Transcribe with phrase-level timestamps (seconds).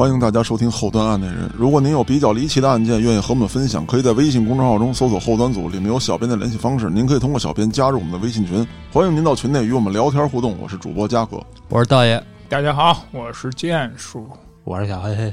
[0.00, 1.46] 欢迎大家收听《后端案内人》。
[1.54, 6.88] 如果您有比较离奇的案件，愿意和我们分享，可以在微信公众号中搜索“后端组”，里面有小编的联系方式。
[6.88, 10.56] 您可以通过小编加入我们的微信群，欢迎您到群内与我们聊天互动。
[10.58, 12.18] 我是主播嘉哥，我是道爷，
[12.48, 14.26] 大家好，我是剑叔，
[14.64, 15.30] 我是小黑黑。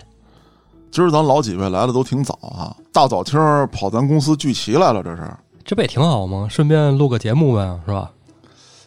[0.92, 3.40] 今儿咱老几位来的都挺早啊，大早清
[3.72, 5.32] 跑咱公司聚齐来了，这是？
[5.64, 6.46] 这不也挺好吗？
[6.52, 8.12] 顺便录个节目呗，是吧？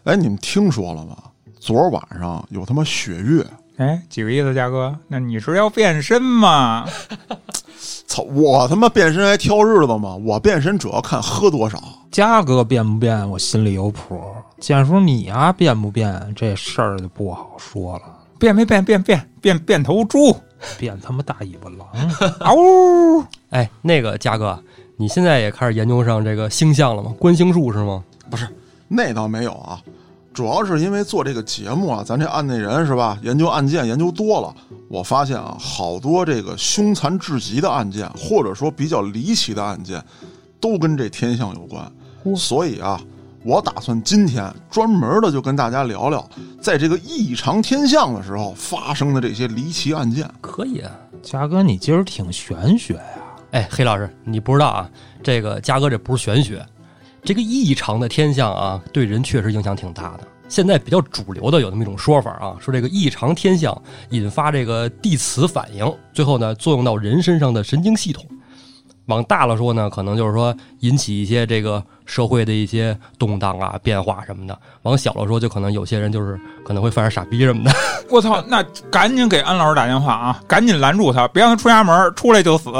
[0.04, 1.16] 哎，你们听说了吗？
[1.58, 3.42] 昨儿晚上有他妈血月。
[3.80, 4.94] 哎，几个意思，嘉哥？
[5.08, 6.86] 那你是要变身吗？
[8.06, 8.22] 操！
[8.24, 10.14] 我他妈变身还挑日子吗？
[10.16, 11.82] 我变身主要看喝多少。
[12.10, 14.20] 嘉哥变不变，我心里有谱。
[14.58, 18.02] 建叔你呀，变不变这事儿就不好说了。
[18.38, 18.84] 变没变？
[18.84, 20.36] 变变变变头猪，
[20.78, 21.88] 变他妈大尾巴狼！
[22.40, 23.24] 嗷呜！
[23.48, 24.62] 哎，那个嘉哥，
[24.98, 27.14] 你现在也开始研究上这个星象了吗？
[27.18, 28.04] 观星术是吗？
[28.28, 28.46] 不是，
[28.88, 29.80] 那倒没有啊。
[30.32, 33.18] 主要是因为做这个节目啊，咱这案内人是吧？
[33.22, 34.54] 研究案件研究多了，
[34.88, 40.02] 我发现啊，好多这个凶残至极的案件，或者说比较离奇的案件，
[40.60, 41.92] 都跟这天象有关。
[42.36, 43.00] 所以啊，
[43.42, 46.26] 我打算今天专门的就跟大家聊聊，
[46.60, 50.30] 在这个异常天象的时候发生的这些离奇案件。
[50.40, 50.92] 可以啊，
[51.22, 53.02] 嘉哥，你今儿挺玄学呀？
[53.50, 54.88] 哎，黑老师，你不知道啊，
[55.24, 56.64] 这个嘉哥这不是玄学。
[57.22, 60.26] 这个异常的天象啊，对人确实影响挺大的。
[60.48, 68.26] 现在比较主流的有那么一种说法啊，说这个异常天象引发这个地磁反应，最后呢作用到人身上的神经系统。
[69.10, 77.70] 往大了说呢，可能就是说引起一些这个社会的一些动荡啊、变化什么的；往小了说，就可能有些人就是可能会犯点傻逼什么的。
[78.08, 78.42] 我操！
[78.48, 82.70] 那赶紧给安老师打电话啊，赶紧拦住他，别让他出家门，出来就死。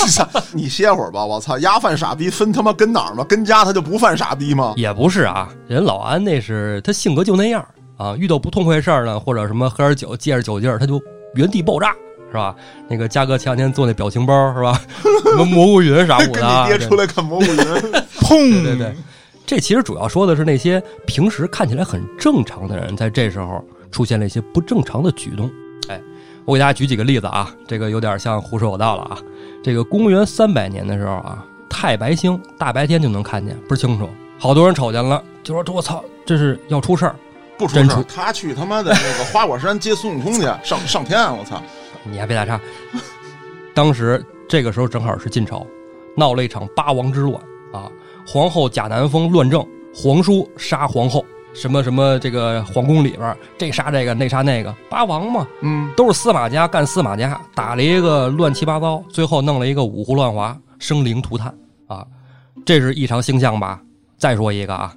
[0.52, 1.58] 你歇会儿吧，我操！
[1.58, 3.24] 丫犯傻逼分他妈跟哪儿吗？
[3.24, 4.74] 跟家他就不犯傻逼吗？
[4.76, 7.66] 也不是啊，人老安那是他性格就那样
[7.96, 11.00] 啊，遇到不痛快事儿呢，或者什么喝点酒借着酒劲儿，他就
[11.34, 11.94] 原地爆炸。
[12.28, 12.54] 是吧？
[12.88, 14.80] 那个嘉哥前两天做那表情包是吧？
[15.24, 17.56] 什么蘑菇云啥 的，跟你爹出来看蘑菇云，
[18.20, 18.62] 砰！
[18.62, 18.94] 对对，
[19.46, 25.50] 这其实主要说的是那些平时看起来很正常的人，在这时候出现了一些不正常的举动。
[25.88, 26.00] 哎，
[26.44, 29.18] 我给大家举几个例子啊，这个有点像胡说有道了啊。
[29.64, 34.08] 这个公元三百年的时候啊，太白星大白天就能看见，不是清楚，
[34.38, 37.16] 好多人瞅见了，就说：“我操，这是要出事儿。”
[37.58, 41.18] 不出事儿，他去他妈的那个花果山接孙悟空去，上上天！
[41.18, 41.60] 啊我操！
[42.04, 42.60] 你还别打岔，
[43.74, 45.66] 当时这个时候正好是晋朝，
[46.16, 47.34] 闹了一场八王之乱
[47.72, 47.90] 啊！
[48.26, 61.54] 皇后贾南风乱政，皇叔杀皇后，什么什么这个皇宫里边这杀这个那杀那个，八王嘛，嗯，都是司马家干司马家，打了一个乱七八糟，最后弄了一个五胡乱华，生灵涂炭
[61.86, 62.06] 啊！
[62.64, 63.80] 这是异常星象吧？
[64.16, 64.94] 再说一个啊。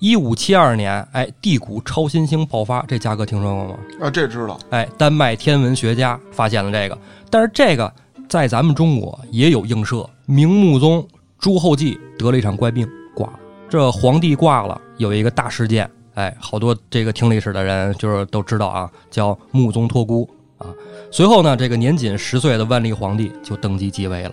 [0.00, 3.78] 一五七二年，哎，地谷超新星爆发，这价格听说过吗？
[4.00, 4.58] 啊，这知道。
[4.70, 7.92] 哎，丹麦天文学家发现了这个，但是这个
[8.26, 10.08] 在咱们中国也有映射。
[10.24, 11.06] 明穆宗
[11.38, 13.38] 朱厚济得了一场怪病，挂了。
[13.68, 20.68] 这皇帝挂了，有一个大事件，哎，好多这个听历史的人就是都知道啊，叫穆宗托孤啊。
[21.10, 24.32] 随后呢，这个年仅十岁的万历皇帝就登基继位了，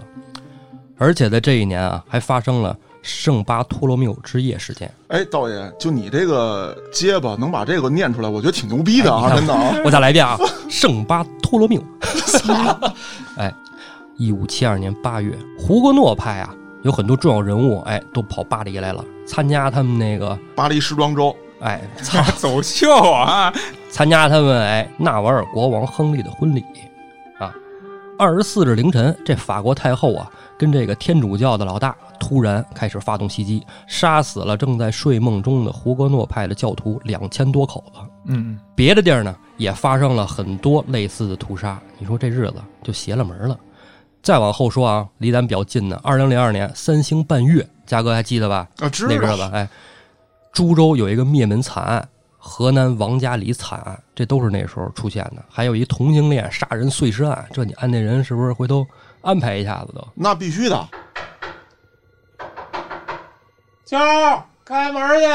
[0.97, 2.77] 而且在这一年啊，还发生了。
[3.07, 9.33] 圣巴托罗缪之夜事件，哎，道爷，就你这个结巴能把这个念出来，我觉得挺牛逼的啊！
[9.33, 10.37] 真的啊，我再来一遍啊！
[10.69, 11.81] 圣巴托罗缪，
[13.39, 13.53] 哎，
[14.17, 16.53] 一五七二年八月，胡格诺派啊，
[16.83, 21.81] 有很多重要人物，哎，都跑巴黎来了，参加他们那个巴黎时装周，哎，
[22.35, 23.53] 走秀啊，
[23.89, 26.61] 参加他们哎纳瓦尔国王亨利的婚礼
[27.39, 27.53] 啊。
[28.19, 30.29] 二十四日凌晨，这法国太后啊。
[30.59, 37.99] 跟这个天主教的老大突然开始发动袭击，杀死了正在睡梦中的胡格诺派的教徒两千多口子。
[38.25, 41.81] 嗯，别的地儿呢也发生了很多类似的屠杀。
[41.97, 43.57] 你说这日子就邪了门了。
[44.21, 48.67] 再往后说啊，离咱比较近的，二零零二年三星半月，嘉哥还记得吧？
[48.79, 49.09] 啊，知道。
[49.09, 49.69] 那日子，哎，
[50.51, 55.45] 株洲有一个灭门惨案，河南王家里惨案，这都是那时候出现的。
[55.47, 58.85] 还有一同性恋杀人碎尸案，这你案内人是不是回头？
[59.21, 60.87] 安排一下子都，那必须的。
[63.87, 63.97] 秋
[64.65, 65.25] 开门去！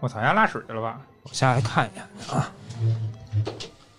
[0.00, 0.98] 我操，丫拉屎去了吧？
[1.24, 2.50] 我下来看一眼去啊。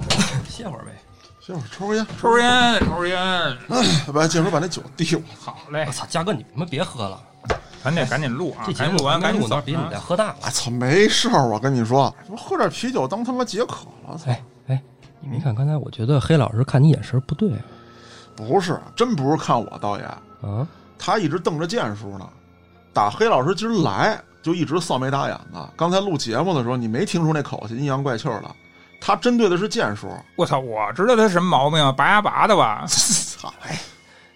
[0.49, 0.91] 歇会儿呗，
[1.39, 3.57] 歇会儿抽根烟，抽根烟，抽根烟。
[4.11, 5.21] 把进叔把那酒递我。
[5.39, 5.83] 好嘞。
[5.85, 7.21] 我操，嘉哥你们别喝了，
[7.83, 8.65] 咱得赶紧录啊！
[8.65, 10.37] 这节目完赶紧走，别你再喝大了。
[10.41, 14.19] 我操，没事儿，我跟你说，喝点啤酒当他妈解渴了。
[14.25, 14.81] 哎哎。
[15.19, 15.77] 你没看刚才？
[15.77, 17.51] 我觉得黑老师看你眼神不对，
[18.35, 20.07] 不是，真不是看我导演
[20.41, 20.67] 啊，
[20.97, 22.27] 他一直瞪着剑叔呢。
[22.93, 25.69] 打黑老师今儿来就一直臊眉打眼的。
[25.75, 28.55] 刚才录节目的时候，你没听出那口气阴阳怪气的？
[29.01, 30.07] 他针对的是剑叔。
[30.35, 32.85] 我操，我知道他什么毛病啊，拔牙拔的吧？
[32.87, 33.53] 操！
[33.61, 33.79] 哎，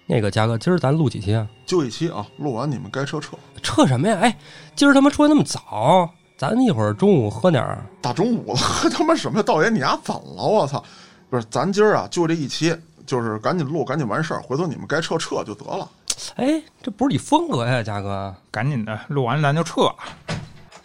[0.05, 1.47] 那个嘉哥，今儿咱录几期啊？
[1.65, 3.37] 就一期啊，录完你们该撤撤。
[3.63, 4.17] 撤什么呀？
[4.21, 4.37] 哎，
[4.75, 7.83] 今儿他妈出来那么早，咱一会儿中午喝点儿。
[8.01, 9.43] 大中午了，喝 他妈什么呀？
[9.43, 10.43] 道爷，你丫怎了？
[10.43, 10.83] 我操！
[11.29, 12.75] 不是，咱今儿啊，就这一期，
[13.05, 15.89] 就是赶紧录，赶紧完事儿，回头你们该撤撤就得了。
[16.35, 18.33] 哎，这不是你风格呀，嘉哥。
[18.51, 19.95] 赶紧的，录完咱就撤了。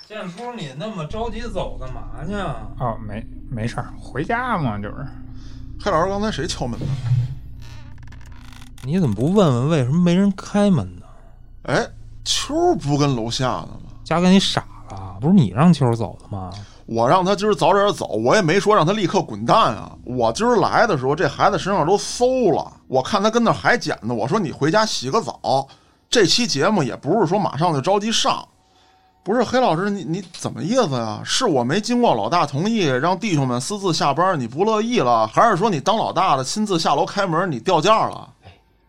[0.07, 2.69] 建叔，你那么着急走干嘛去啊？
[2.79, 4.97] 哦，没没事儿，回家嘛，就是。
[5.81, 6.87] 黑老师，刚才谁敲门呢？
[8.85, 11.07] 你怎么不问问为什么没人开门呢？
[11.65, 11.87] 哎，
[12.25, 13.91] 秋不跟楼下呢吗？
[14.05, 15.19] 嘉哥，你傻了？
[15.21, 16.53] 不是你让秋走的吗？
[16.87, 19.91] 我让他今儿早点走，我也没说让他立刻滚蛋啊！
[20.05, 24.15] 我今儿来的时候，这孩子身上都馊了，我看他跟那还捡呢。
[24.15, 25.69] 我说你回家洗个澡。
[26.11, 28.47] 这期节目也不是说马上就着急上，
[29.25, 31.21] 不是黑老师，你你怎么意思呀？
[31.25, 38.29] 是我没经过老大同意，让弟兄们私自下班，你不乐意了，还是说你当老大的亲自下楼开门，你掉价了？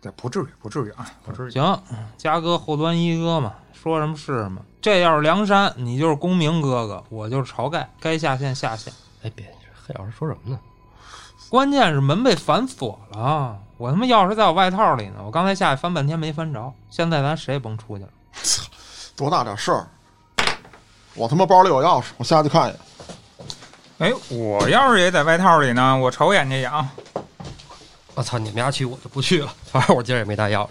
[0.01, 1.51] 这不至于，不至于啊，不至于。
[1.51, 1.81] 行，
[2.15, 4.61] 嘉哥后端一哥嘛，说什么是什么。
[4.79, 8.93] 这要是梁山，你就是公明哥哥，我就是晁盖，该下线下线。
[9.23, 9.51] 哎，别，
[9.83, 10.59] 黑老师说什么呢？
[11.49, 18.09] 关键是门被反锁了，我他妈钥匙在我外套里呢，我刚才下去翻半天没翻着，现在咱谁也甭出去了。
[18.41, 18.63] 操，
[19.15, 19.87] 多大点事儿？
[21.13, 22.79] 我他妈包里有钥匙，我下去看一眼。
[23.97, 26.87] 哎，我钥匙也在外套里呢，我瞅眼去痒。
[28.13, 30.69] 我操，你们家去我就不去了，反正我今儿也没带钥匙。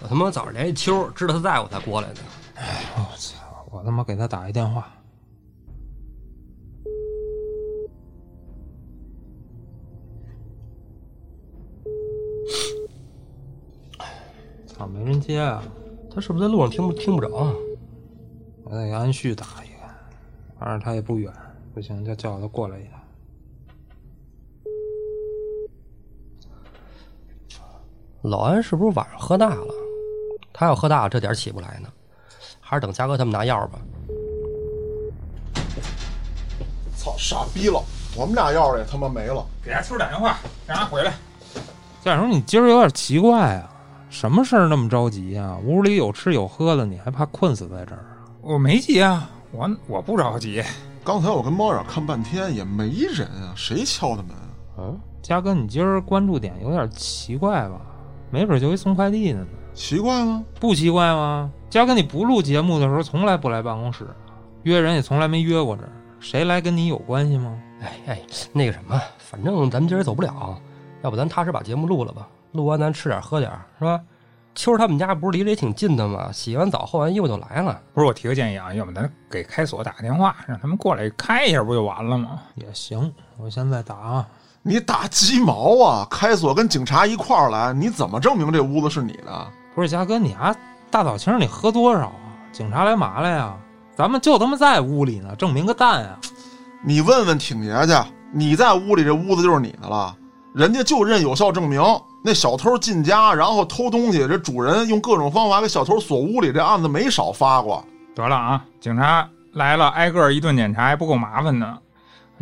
[0.00, 2.20] 我他妈早上联系秋，知道他在我才过来的。
[2.56, 3.34] 哎，我操！
[3.70, 4.88] 我他妈给他打一电话。
[14.78, 15.60] 操，没人接啊！
[16.14, 17.52] 他是不是在路上听不听不着啊？
[18.62, 19.88] 我再给安旭打一个，
[20.56, 21.32] 反正他也不远，
[21.74, 23.00] 不行就叫他过来一趟。
[28.22, 29.74] 老安是不是晚上喝大了？
[30.52, 31.88] 他要喝大了，这点起不来呢。
[32.60, 33.80] 还是等嘉哥他们拿钥匙吧。
[36.96, 37.82] 操，傻逼了！
[38.16, 39.44] 我们俩钥匙也他妈没了。
[39.64, 41.14] 给家秋打电话，让他回来。
[42.00, 43.70] 再说，你今儿有点奇怪啊，
[44.10, 45.58] 什么事儿那么着急啊？
[45.64, 48.24] 屋里有吃有喝的，你还怕困死在这儿啊？
[48.40, 50.62] 我没急啊，我我不着急。
[51.04, 54.48] 刚才我跟猫眼看半天也没人啊，谁敲的门啊？
[54.78, 57.80] 嗯，嘉哥，你今儿关注点有点奇怪吧？
[58.30, 59.46] 没准就一送快递的呢。
[59.74, 60.44] 奇怪吗？
[60.58, 61.50] 不奇怪吗？
[61.70, 64.06] 嘉哥，你不录节目的时候从来不来办公室，
[64.64, 67.56] 约人也从来没约过这儿，谁来跟你有关系吗？
[67.80, 68.20] 哎哎，
[68.52, 70.58] 那个什么，反正咱们今儿也走不了，
[71.02, 72.26] 要不咱踏实把节目录了吧？
[72.52, 74.00] 录完咱吃点喝点，是吧？
[74.54, 76.30] 秋儿他们家不是离着也挺近的吗？
[76.32, 77.80] 洗完澡换完衣服就来了。
[77.94, 82.40] 不是我提个建议啊，要不咱给开锁打个电话，让他们过来开一下，不就完了吗？
[82.56, 84.28] 也行，我现在打啊。
[84.62, 86.06] 你打鸡毛啊！
[86.10, 89.46] 开锁跟警察一块儿来，你怎么证明这屋子是你的？
[89.74, 90.54] 不是嘉哥，你啊，
[90.90, 92.20] 大早清你喝多少啊？
[92.50, 93.56] 警察来嘛来呀？
[93.94, 96.18] 咱们就他妈在屋里呢，证明个蛋呀！
[96.84, 97.92] 你问问挺爷去，
[98.32, 100.14] 你在屋里，这屋子就是你的了。
[100.54, 101.80] 人家就认有效证明，
[102.24, 107.84] 那小偷进家然后偷东西，这主人用各种方法给小偷锁屋里，这案子没少发过。
[108.14, 111.78] 得了啊，警察来了，挨个一顿检查还不够麻烦呢。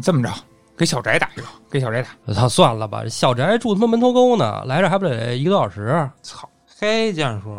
[0.02, 0.32] 这么着，
[0.76, 2.08] 给小翟打一个，给小翟打。
[2.24, 6.10] 我操，算了吧，小翟住他妈门头沟呢，来这还不得一个多小时？
[6.22, 6.48] 操！
[6.78, 7.56] 嘿，建叔，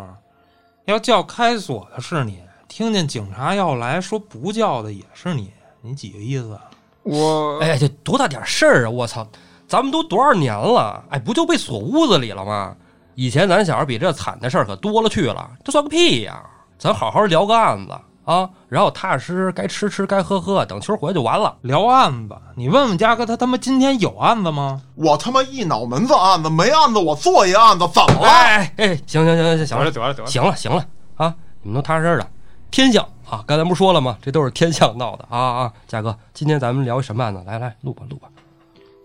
[0.85, 6.61] 要叫开锁的是你，听见警察要来说不叫的也是你，你几个意思啊？
[7.03, 8.89] 我哎，这多大点事儿啊！
[8.89, 9.25] 我操，
[9.67, 12.75] 咱们都多少年了，哎，不就被锁屋子里了吗？
[13.15, 16.41] 以前咱小时候比这惨的事儿可多了去了，这算个屁呀！
[16.77, 17.93] 咱好好聊个案子
[18.23, 21.57] 啊，然后踏踏实实该吃吃该喝喝，等秋儿回来就完了。
[21.61, 24.81] 聊案子，你问问嘉哥，他他妈今天有案子吗？
[24.95, 28.29] 我他妈一脑门子案子，没案子我做一案子，怎么了？
[28.29, 31.33] 哎哎，行行行行行了，得了得了得了，行了行了啊！
[31.63, 32.27] 你们都踏实实的，
[32.69, 33.43] 天象啊！
[33.47, 34.17] 刚才不是说了吗？
[34.21, 35.73] 这都是天象闹的啊啊！
[35.87, 37.43] 嘉哥，今天咱们聊什么案子？
[37.47, 38.29] 来来，录吧录吧。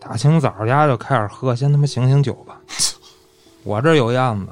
[0.04, 2.60] 大清早家就开始喝，先他妈醒醒酒吧。
[3.62, 4.48] 我这有一案子，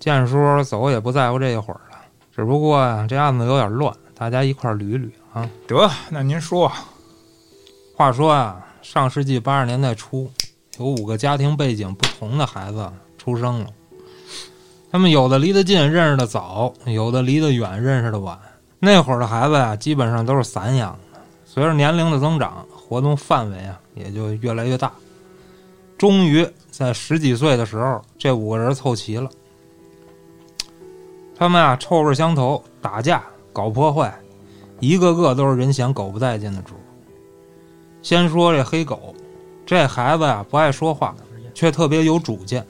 [0.00, 1.98] 建叔走也不在乎这一会儿了，
[2.34, 5.48] 只不过呀，这案子有点乱，大家一块儿捋一捋啊。
[5.68, 6.70] 得，那您说，
[7.96, 10.28] 话说啊，上世纪八十年代初，
[10.78, 13.66] 有五个家庭背景不同的孩子出生了，
[14.90, 18.36] 他们有的离得近，认识的早；有的离得远，认识的晚。
[18.80, 24.92] 那会儿的孩子呀，基本上都是散养的，随着年龄的增长，活动范围啊也就越来越大。
[25.96, 29.28] 终于在十几岁的时候，这五个人凑齐了。
[31.36, 34.16] 他们啊，臭味相投，打架、搞破坏，
[34.80, 36.74] 一个个都是人嫌狗不待见的主。
[38.02, 39.14] 先说这黑狗，
[39.66, 41.14] 这孩子呀不爱说话，
[41.52, 42.64] 却特别有主见。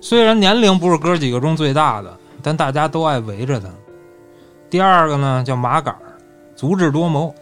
[0.00, 3.68] 虽然年龄不是哥几个中最大的，但大家都爱围着他。
[4.68, 6.00] 第二个呢叫马杆儿，
[6.54, 7.34] 足智多谋，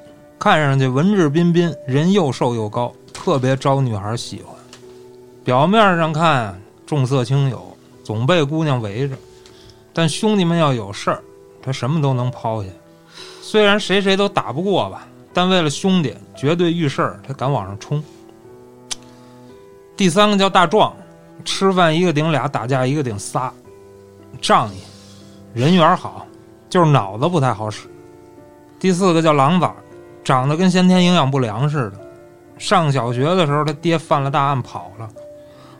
[0.42, 4.52] 看上去文质彬彬，人又瘦又高，特别招女孩喜欢。
[5.44, 9.14] 表面上看重色轻友，总被姑娘围着，
[9.92, 11.22] 但兄弟们要有事儿，
[11.62, 12.68] 他什么都能抛下。
[13.40, 18.02] 虽然谁谁都打不过吧，但为了兄弟，绝对遇事儿他敢往上冲。
[19.96, 20.92] 第三个叫大壮，
[21.44, 23.52] 吃饭一个顶俩，打架一个顶仨，
[24.40, 24.78] 仗义，
[25.54, 26.26] 人缘好，
[26.68, 27.88] 就是脑子不太好使。
[28.80, 29.72] 第四个叫狼崽，
[30.24, 32.00] 长得跟先天营养不良似的。
[32.58, 35.08] 上小学的时候，他爹犯了大案跑了。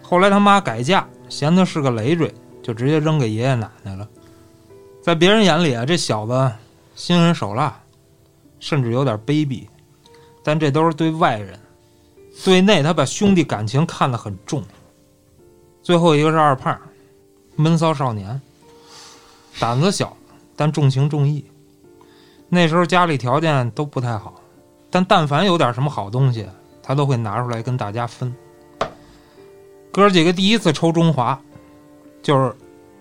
[0.02, 2.32] 后来他妈改嫁，嫌他是个累赘，
[2.62, 4.08] 就直接扔给爷爷奶奶了。
[5.02, 6.52] 在别人眼里啊，这小子
[6.94, 7.78] 心狠手辣，
[8.58, 9.66] 甚至有点卑鄙，
[10.42, 11.58] 但这都是对外人。
[12.44, 14.62] 对内，他把兄弟感情看得很重。
[15.82, 16.76] 最后一个是二胖，
[17.56, 18.40] 闷骚少年，
[19.58, 20.16] 胆子小，
[20.56, 21.44] 但重情重义。
[22.54, 24.34] 那时候家里条件都不太好，
[24.90, 26.46] 但但凡有点什么好东西，
[26.82, 28.30] 他都会拿出来跟大家分。
[29.90, 31.40] 哥几个第一次抽中华，
[32.20, 32.54] 就是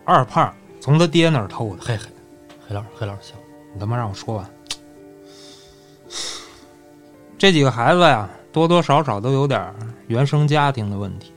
[0.06, 1.84] 二胖从他爹那儿偷的。
[1.84, 2.06] 嘿嘿，
[2.66, 3.36] 黑老师，黑老师行，
[3.74, 4.50] 你他妈让我说完。
[7.38, 9.62] 这几个孩子呀，多多少少都有点
[10.08, 11.34] 原生家庭的问题。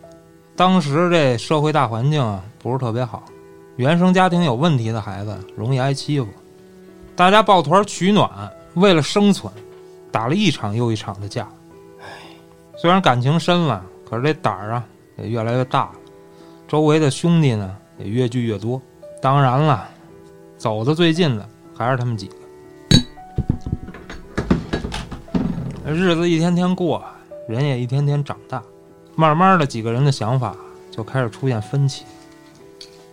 [0.54, 3.24] 当时这社会大环境啊，不是特别好，
[3.74, 6.28] 原生家庭有问题的孩子容易挨欺负。
[7.16, 8.30] 大家抱团取暖，
[8.74, 9.52] 为了生存，
[10.10, 11.48] 打了一场又一场的架。
[12.76, 14.84] 虽然感情深了，可是这胆儿啊。
[15.16, 15.92] 也越来越大了，
[16.66, 18.82] 周围的兄弟呢也越聚越多。
[19.22, 19.88] 当然了，
[20.58, 22.34] 走的最近的还是他们几个。
[25.86, 27.00] 日子一天天过，
[27.48, 28.60] 人也一天天长大，
[29.14, 30.52] 慢慢的几个人的想法
[30.90, 32.04] 就开始出现分歧。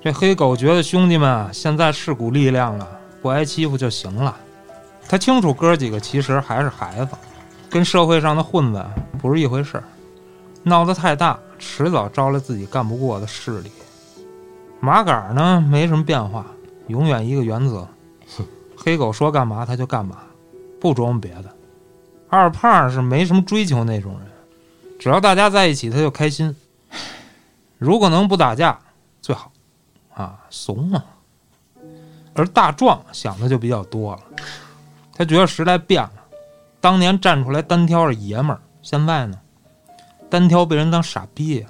[0.02, 4.36] 这黑狗觉得兄弟们现在是股力量了，不挨欺负就行了。
[5.08, 7.16] 他清楚哥几个其实还是孩子，
[7.70, 8.86] 跟社会上的混子
[9.22, 9.84] 不是一回事儿。
[10.64, 13.72] 闹得太大，迟早招来自己干不过的势力。
[14.80, 16.46] 马杆呢，没什么变化，
[16.88, 17.88] 永远一个原则：
[18.76, 20.20] 黑狗说干嘛他就干嘛，
[20.80, 21.46] 不琢磨别的。
[22.30, 24.28] 二胖是没什么追求那种人，
[25.00, 26.56] 只要大家在一起他就开心。
[27.78, 28.80] 如果能不打架
[29.22, 29.52] 最好，
[30.14, 31.04] 啊，怂啊。
[32.34, 34.22] 而大壮想的就比较多了，
[35.14, 36.14] 他觉得时代变了，
[36.80, 39.38] 当年站出来单挑是爷们儿，现在呢？
[40.30, 41.66] 单挑被人当傻逼！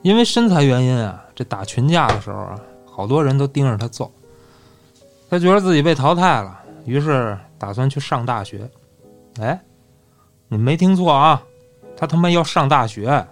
[0.00, 4.10] 因为身材原因啊，这打群架的时候啊，好多人都盯着他揍。
[5.28, 8.66] 他觉得自己被淘汰了，于是打算去上大学。
[9.40, 9.60] 哎，
[10.48, 11.42] 你没听错啊，
[11.94, 13.26] 他他妈要上大学，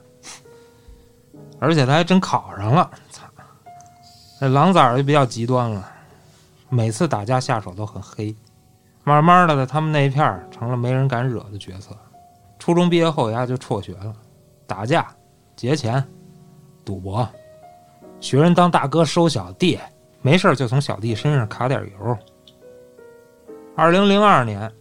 [1.58, 2.90] 而且他还真考上了。
[4.38, 4.46] 操！
[4.46, 5.88] 那狼崽儿就比较极端了，
[6.68, 8.34] 每次打架下手都很黑。
[9.04, 11.96] 慢慢的，他们那一片儿成了没人敢惹的角色。
[12.58, 14.12] 初中毕业后，丫就辍学了，
[14.66, 15.06] 打架、
[15.54, 16.04] 劫钱、
[16.84, 17.28] 赌博，
[18.20, 19.78] 学人当大哥收小弟，
[20.22, 22.18] 没事就从小弟身上卡点油。
[23.76, 24.72] 二零零二年，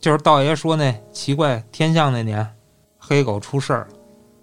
[0.00, 2.44] 就是道爷说那奇怪天象那年，
[2.98, 3.88] 黑狗出事儿。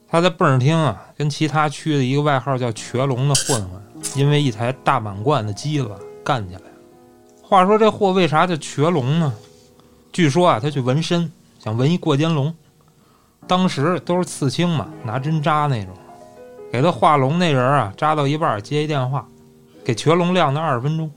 [0.07, 3.81] 他在蹦儿厅啊，跟其他区的一个外号叫“瘸龙”的混混，
[4.17, 5.89] 因为一台大满贯的机子
[6.23, 6.67] 干起来了。
[7.43, 9.31] 话说这货为啥叫瘸龙呢？
[10.11, 12.53] 据说啊，他去纹身，想纹一过肩龙。
[13.45, 15.93] 当时都是刺青嘛，拿针扎那种，
[16.71, 19.25] 给他画龙那人啊，扎到一半接一电话，
[19.85, 21.09] 给瘸龙晾了二十分钟。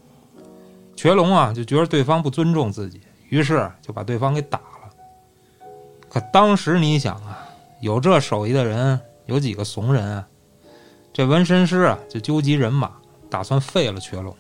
[0.95, 5.67] 瘸龙啊就觉得对方不尊重自己，于是就把对方给打了。
[6.11, 7.49] 可当时你想啊，
[7.81, 10.27] 有这手艺的人有几个怂人啊？
[11.13, 12.93] 这纹身师啊就纠集人马，
[13.29, 14.35] 打算废了瘸龙。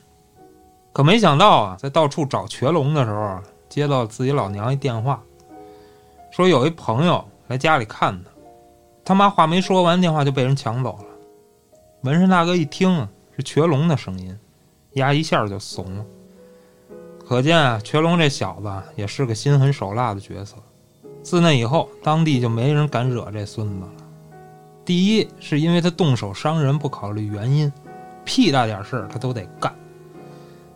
[0.93, 5.23] 可没想到啊，在到处找瘸龙的时候，接到自己老娘一电话，
[6.31, 7.25] 说有一朋友。
[7.49, 8.31] 来家里看他，
[9.07, 11.05] 他妈话没说完，电话就被人抢走了。
[12.03, 14.39] 纹身大哥一听啊是瘸龙的声音，
[14.93, 16.05] 丫一下就怂了。
[17.27, 20.55] 可见啊，瘸龙这小子也是个心狠手辣的角色。
[21.25, 23.91] 自那以后，当地就没人敢惹这孙子了。
[24.85, 27.73] 第一，是因为他动手伤人不考虑原因，
[28.25, 29.73] 屁大点事儿他都得干；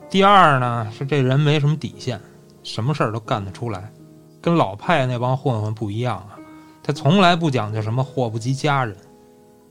[0.09, 2.21] 第二呢，是这人没什么底线，
[2.63, 3.93] 什么事儿都干得出来，
[4.41, 6.39] 跟老派那帮混混不一样啊。
[6.83, 8.97] 他从来不讲究什么祸不及家人。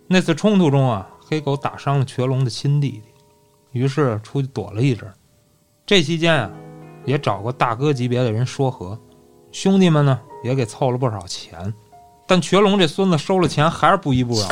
[0.07, 3.03] 那次冲突中啊，黑狗打伤了瘸龙的亲弟弟，
[3.71, 5.09] 于是出去躲了一阵。
[5.85, 6.51] 这期间啊，
[7.05, 8.99] 也找过大哥级别的人说和，
[9.51, 11.73] 兄弟们呢也给凑了不少钱。
[12.25, 14.47] 但瘸龙这孙子收了钱还是不依不饶，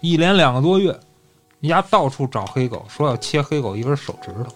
[0.00, 0.96] 一连两个多月，
[1.60, 4.54] 丫到处找黑狗，说要切黑狗一根手指头。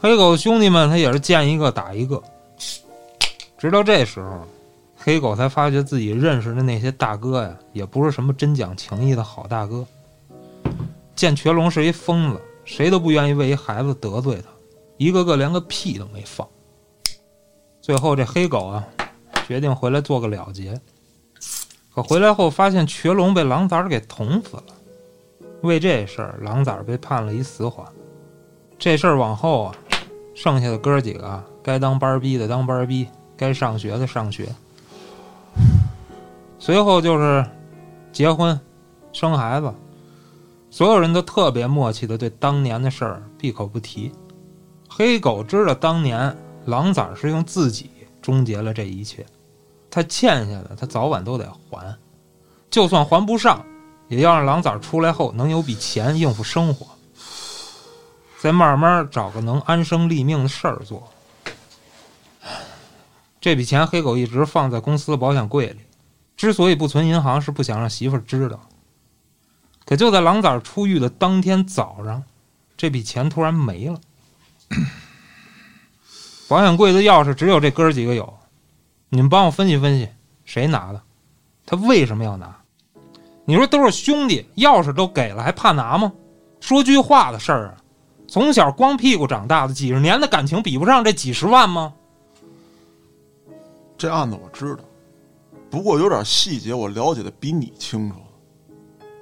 [0.00, 2.22] 黑狗兄弟们他也是见一个打一个，
[3.56, 4.46] 直到这时候，
[4.96, 9.84] 黑狗才发觉自己认识的那些大哥呀，也不是什么真讲情义的好大哥。
[11.16, 14.50] 见瘸龙是一疯子，谁都不愿意为一孩子得罪他，
[14.98, 16.46] 一个个连个屁都没放。
[17.80, 18.86] 最后这黑狗啊。
[19.52, 20.80] 决定回来做个了结，
[21.94, 24.64] 可回来后发现瘸龙被狼崽给捅死了。
[25.60, 27.86] 为这事儿，狼崽被判了一死缓。
[28.78, 29.74] 这事儿往后啊，
[30.34, 33.06] 剩下的哥几个该当班逼的当班逼，
[33.36, 34.48] 该上学的上学。
[36.58, 37.44] 随后就是
[38.10, 38.58] 结婚、
[39.12, 39.70] 生孩子，
[40.70, 44.10] 所有人都特别默契的对当年的事儿闭口不提。
[44.88, 47.90] 黑狗知道当年狼崽是用自己。
[48.22, 49.26] 终结了这一切，
[49.94, 51.94] 他欠下的，他早晚都得还。
[52.70, 53.62] 就算还不上，
[54.08, 56.86] 也要让狼崽出来后能有笔钱应付生活，
[58.40, 61.06] 再慢慢找个能安生立命的事儿做。
[63.38, 65.80] 这笔钱黑狗一直放在公司的保险柜里，
[66.38, 68.58] 之所以不存银行，是不想让媳妇儿知道。
[69.84, 72.22] 可就在狼崽出狱的当天早上，
[72.78, 74.00] 这笔钱突然没了。
[76.48, 78.38] 保险柜的钥匙只有这哥几个有，
[79.14, 80.08] 你们帮我分析分析，
[80.42, 81.02] 谁拿的？
[81.66, 82.56] 他为什么要拿？
[83.44, 86.10] 你说都是兄弟，钥匙都给了，还怕拿吗？
[86.60, 87.76] 说句话的事儿啊，
[88.26, 91.92] 从小光屁股长大的，几十年的感情比不上这几十万吗？
[93.98, 94.82] 这案子我知道，
[95.68, 98.16] 不过有点细节我了解的比你清楚，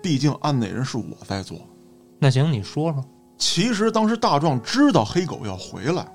[0.00, 1.58] 毕竟案内人是我在做。
[2.20, 3.04] 那行，你说说。
[3.36, 6.06] 其实当时大壮知道黑狗要回来。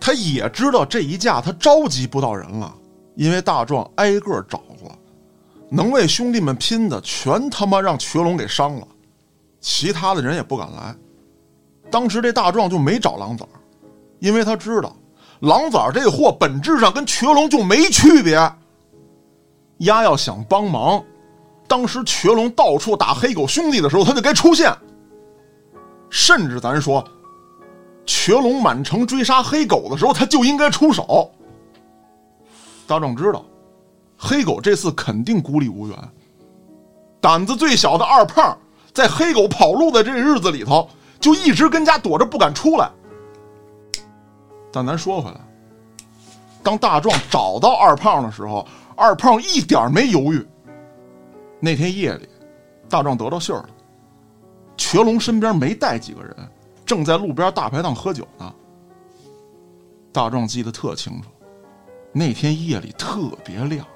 [0.00, 2.74] 他也知道这一架他召集不到人了，
[3.14, 4.90] 因为大壮挨个找过，
[5.68, 8.86] 能为兄弟们拼的全他妈让瘸龙给伤了，
[9.60, 10.94] 其他的人也不敢来。
[11.90, 13.60] 当时这大壮就没找狼崽儿，
[14.18, 14.96] 因为他知道
[15.40, 18.34] 狼崽儿这货本质上跟瘸龙就没区别。
[19.78, 21.04] 丫要想帮忙，
[21.68, 24.74] 当时瘸龙到处打黑狗兄弟的时候，他就该出现。
[26.08, 27.04] 甚至咱说。
[28.04, 31.30] 瘸龙满城追杀黑狗的时候，他就应该出手。
[32.92, 33.42] 大壮知道，
[34.18, 35.96] 黑狗这次肯定孤立无援。
[37.22, 38.54] 胆子最小的二胖，
[38.92, 40.86] 在黑狗跑路的这日子里头，
[41.18, 42.90] 就一直跟家躲着，不敢出来。
[44.70, 45.40] 但咱说回来，
[46.62, 50.46] 当大壮找到二胖的时候，二胖一点没犹豫。
[51.60, 52.28] 那天夜里，
[52.90, 53.70] 大壮得到信儿了，
[54.76, 56.36] 瘸龙身边没带几个人。
[56.84, 58.52] 正在路边大排档喝酒呢。
[60.12, 61.30] 大壮记得特清楚，
[62.12, 63.86] 那天夜里特别亮。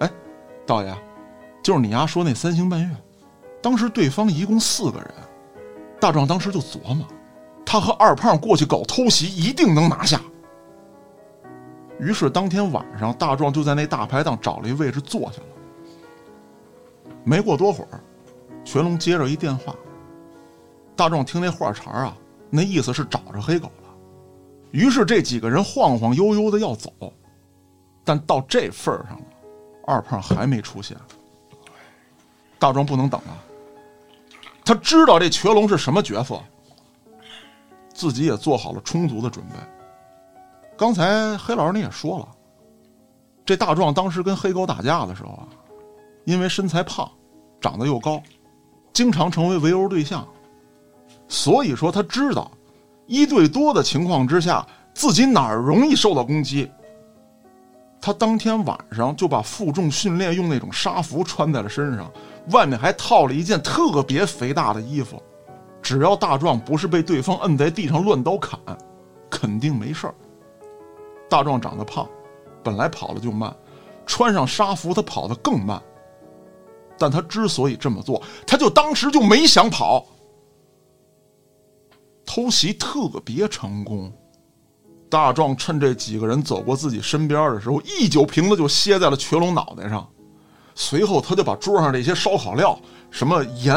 [0.00, 0.10] 哎，
[0.66, 0.94] 道爷，
[1.62, 2.96] 就是你丫说那三星半月，
[3.62, 5.10] 当时对方一共四个人。
[5.98, 7.06] 大壮当时就琢磨，
[7.64, 10.20] 他和二胖过去搞偷袭，一定能拿下。
[11.98, 15.46] 于是当天晚上，大壮就在那大排档找了一位置坐下了。
[17.22, 18.00] 没过多会儿，
[18.64, 19.74] 全龙接着一电话。
[20.96, 22.16] 大壮听那话茬啊，
[22.48, 23.90] 那意思是找着黑狗了。
[24.70, 26.90] 于是这几个人晃晃悠悠的要走，
[28.10, 29.24] 但到这份儿上了，
[29.86, 30.96] 二胖还没出现。
[32.58, 33.38] 大壮不能等了，
[34.64, 36.42] 他知道这瘸龙是什么角色，
[37.94, 39.54] 自己也做好了充足的准备。
[40.76, 42.28] 刚才黑老师你也说了，
[43.44, 45.46] 这大壮当时跟黑狗打架的时候啊，
[46.24, 47.08] 因为身材胖，
[47.60, 48.20] 长得又高，
[48.92, 50.26] 经常成为围殴对象。
[51.28, 52.50] 所以说，他知道
[53.06, 56.68] 一对多的情况之下，自己哪儿容易受到攻击。
[58.00, 62.10] 他当天晚上就把负重训练用那种纱服穿在了身上，
[62.50, 65.22] 外面还套了一件特别肥大的衣服。
[65.82, 68.58] 只要大壮不是被对方摁在地上乱刀砍，
[69.30, 70.14] 肯定没事儿。
[71.28, 72.08] 大壮长得胖，
[72.62, 73.54] 本来跑的就慢，
[74.06, 75.80] 穿上纱服他跑得更慢。
[76.98, 80.06] 但他之所以这么做，他就当时就没想跑。
[82.26, 84.12] 偷袭特别成功，
[85.10, 90.06] 大壮趁这几个人走过自己身边的时候，一酒瓶子就歇在了瘸龙脑袋上。
[90.74, 92.78] 随后，他就把桌上这些烧烤料，
[93.10, 93.74] 什么盐、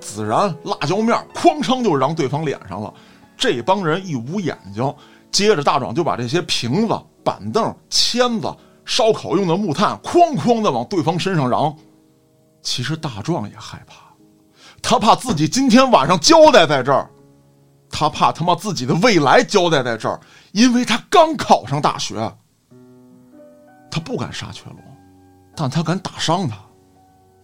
[0.00, 2.92] 孜然、辣椒面，哐当就扔对方脸上了。
[3.36, 4.94] 这帮人一捂眼睛，
[5.32, 11.74] 接着大壮就把这些瓶子、板凳、签子、烧烤用的木炭，哐哐的往对方身上扔。
[12.62, 13.96] 其实大壮也害怕，
[14.80, 17.10] 他怕自己今天晚上交代在这儿。
[17.90, 20.20] 他怕他妈自己的未来交代在这儿，
[20.54, 22.16] 因为他刚考上大学。
[23.90, 24.78] 他不敢杀瘸龙，
[25.54, 26.56] 但他敢打伤他。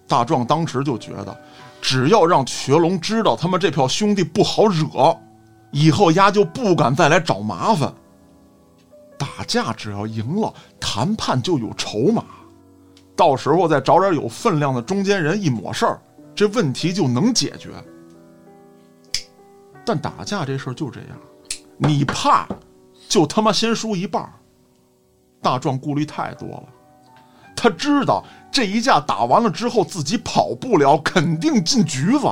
[0.09, 1.40] 大壮当时就觉得，
[1.81, 5.16] 只要让瘸龙知道他们这票兄弟不好惹，
[5.70, 7.92] 以后丫就不敢再来找麻烦。
[9.18, 12.25] 打架只要赢了，谈判就有筹码，
[13.14, 16.01] 到时候再找点有分量的中间人一抹事儿，
[16.35, 17.70] 这问题就能解决。
[19.85, 21.11] 但打架这事儿就这样，
[21.77, 22.49] 你怕，
[23.11, 24.33] 就他妈先输一半。
[25.42, 26.64] 大壮顾虑太多了，
[27.57, 32.29] 他知道这一架打完了之后自己跑不了，肯定进局子，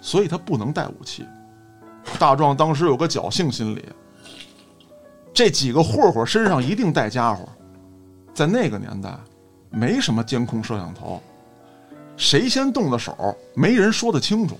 [0.00, 1.26] 所以他不能带武器。
[2.18, 3.84] 大壮当时有个侥幸心理，
[5.32, 7.46] 这几个混混身上一定带家伙，
[8.32, 9.14] 在那个年代，
[9.70, 11.22] 没什么监控摄像头，
[12.16, 14.58] 谁先动的手，没人说得清楚。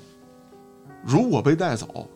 [1.03, 2.07] 如果被带走，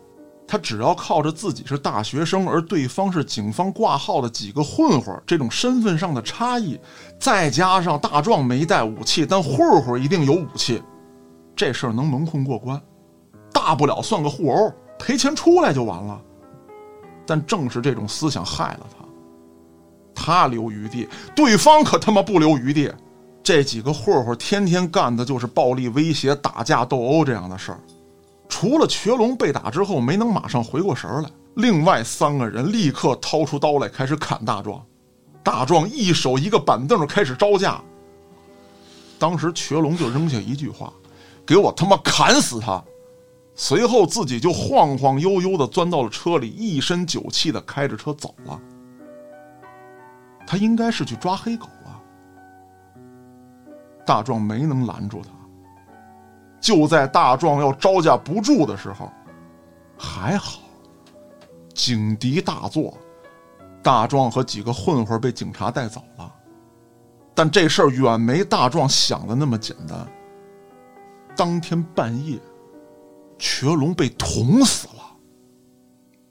[0.48, 6.80] 他只要靠着自己是大学生，而对方是警方挂号的几个混混，这种身份上的差异，
[7.20, 10.82] 再加上大壮没带武器，但混混一定有武器，
[11.54, 12.80] 这事儿能蒙混过关，
[13.52, 16.18] 大不了算个互殴，赔钱出来就完了。
[17.26, 19.04] 但正是这种思想害了他，
[20.14, 21.06] 他留余地，
[21.36, 22.90] 对方可他妈不留余地。
[23.42, 27.80] 这几个混混天天干的就是暴力威胁、打架斗殴这样的事儿。
[28.48, 34.84] 除了瘸龙被打之后没能马上回过神来，另外三个人立刻掏出刀来开始砍大壮。
[35.42, 37.80] 大壮一手一个板凳开始招架。
[39.18, 40.92] 当时瘸龙就扔下一句话
[41.46, 42.82] ：“给我他妈砍死他！”
[43.54, 48.60] 随后自己就晃晃悠悠的钻到了车里，一身酒气的开着车走了。
[50.46, 52.00] 他应该是去抓黑狗了。
[54.06, 55.37] 大壮没能拦住他。
[56.60, 59.10] 就在大壮要招架不住的时候，
[59.96, 60.60] 还好，
[61.74, 62.96] 警笛大作，
[63.82, 66.34] 大壮和几个混混被警察带走了。
[67.34, 70.06] 但这事儿远没大壮想的那么简单。
[71.36, 72.36] 当天半夜，
[73.38, 74.94] 瘸龙被捅死了。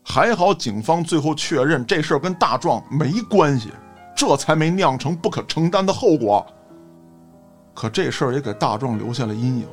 [0.03, 3.71] 还好警方最后确认这事儿跟大壮没关系，
[4.15, 6.45] 这才没酿成不可承担的后果。
[7.73, 9.67] 可这事儿也给大壮留下了阴影。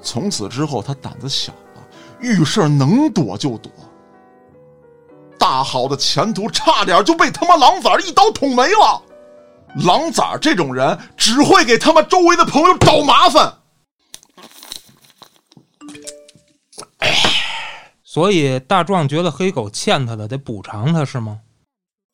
[0.00, 1.82] 从此之后，他胆子小了，
[2.20, 3.70] 遇事能躲就躲。
[5.38, 9.02] 大好的前途差点就被他妈狼崽一刀捅没了。
[9.84, 13.54] 狼崽这种人只会给他妈周围的朋友找麻烦。
[18.02, 21.40] 所以大壮觉得黑狗欠他的得补偿他，是吗？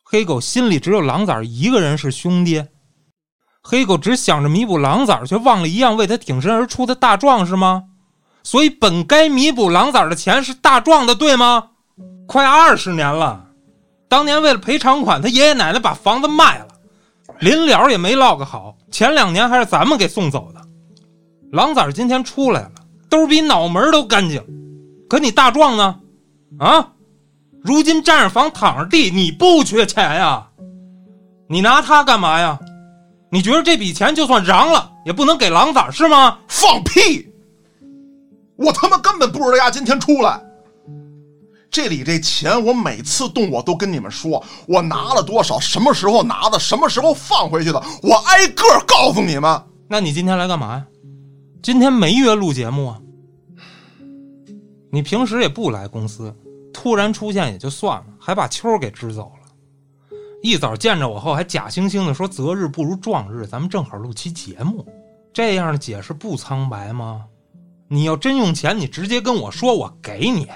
[0.02, 2.64] 黑狗心里只有狼崽一个人是兄弟。
[3.66, 7.84] 黑狗只想着弥补狼崽，却忘了一样为他挺身而出的大壮，是吗？
[8.42, 11.70] 所以本该弥补狼崽的钱是大壮的，对吗？
[12.26, 13.46] 快二十年了，
[14.06, 16.68] 当年为了赔偿款，他爷爷奶奶把房子卖了，
[17.40, 18.76] 临了也没落个好。
[18.90, 20.60] 前两年还是咱们给送走的。
[21.50, 22.72] 狼崽今天出来了，
[23.08, 24.44] 兜比脑门都干净。
[25.08, 25.96] 可你大壮呢？
[26.58, 26.92] 啊，
[27.62, 30.48] 如今占着房躺着地，你不缺钱呀？
[31.48, 32.58] 你拿他干嘛呀？
[33.34, 36.38] 你觉得这笔钱就算嚷了，也不能给狼崽是吗？
[36.46, 37.28] 放屁！
[38.54, 40.40] 我他妈根本不知道丫今天出来。
[41.68, 49.60] 这里这钱，我每次动我都跟你们说，我拿了多少，什么时候拿的，什么时候放回去的，我挨个告诉你们。
[49.88, 50.86] 那你今天来干嘛呀？
[51.60, 53.00] 今天没约录节目啊？
[54.92, 56.32] 你平时也不来公司，
[56.72, 59.43] 突然出现也就算了，还把秋给支走了。
[60.44, 64.86] 一早见着我后，还假惺惺的说“择日不如撞日”，咱们正好录期节目，
[65.32, 67.22] 这样的解释不苍白吗？
[67.88, 70.46] 你要真用钱，你直接跟我说，我给你。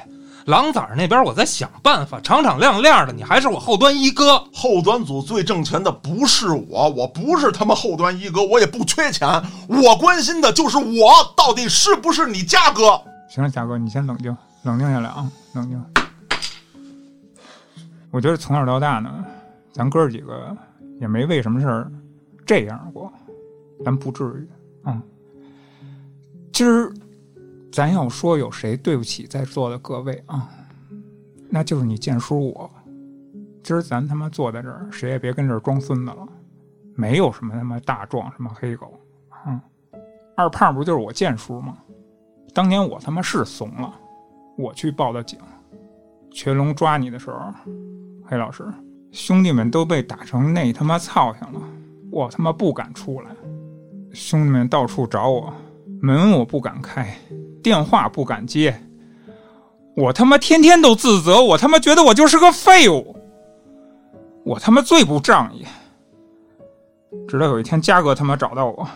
[0.44, 4.44] 狼崽那边我在想办法，敞敞亮亮的，你还是我后端一哥。
[4.52, 13.00] 后端组最挣钱的不是我，我不是他妈后端一哥，我也不缺钱，我关心的就是我到底是不是你家哥。
[13.30, 15.82] 行了，贾哥，你先冷静，冷静下来啊，冷静。
[18.10, 19.24] 我觉得从小到大呢。
[19.72, 20.56] 咱哥几个
[21.00, 21.92] 也没为什么事儿
[22.44, 23.12] 这样过，
[23.84, 24.48] 咱不至于
[24.82, 25.02] 啊。
[26.52, 26.92] 今儿
[27.70, 30.48] 咱要说有谁对不起在座的各位啊，
[31.48, 32.70] 那就是你建叔我。
[33.62, 36.26] 今儿咱他妈坐在这儿，谁也别跟这儿装孙子了。
[36.96, 39.62] 没有什么他妈大壮什么黑狗啊，
[40.36, 41.78] 二胖不就是我建叔吗？
[42.52, 43.94] 当年我他妈是怂了，
[44.56, 45.38] 我去报的警。
[46.32, 47.52] 全龙抓你的时候，
[48.24, 48.64] 黑老师。
[49.10, 51.60] 兄弟们都被打成那他妈操性了，
[52.10, 53.30] 我他妈不敢出来。
[54.12, 55.52] 兄弟们到处找我，
[56.00, 57.16] 门我不敢开，
[57.62, 58.78] 电话不敢接。
[59.96, 63.16] 我他妈天天都自责，我他妈觉得我就是个废物。
[64.44, 65.64] 我他妈最不仗义。
[67.26, 68.88] 直到有一天，嘉哥他妈找到我，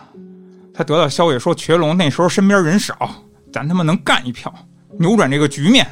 [0.73, 2.95] 他得到消息说瘸龙那时候身边人少，
[3.51, 4.53] 咱他妈能干一票，
[4.99, 5.85] 扭转这个局面。